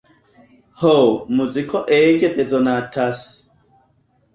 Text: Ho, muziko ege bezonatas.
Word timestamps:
Ho, 0.83 0.93
muziko 1.41 1.85
ege 2.01 2.33
bezonatas. 2.41 3.25